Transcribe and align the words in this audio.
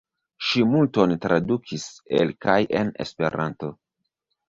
Ŝi 0.45 0.63
multon 0.71 1.13
tradukis 1.27 1.87
el 2.23 2.35
kaj 2.49 2.59
en 2.83 2.93
Esperanto. 3.09 3.75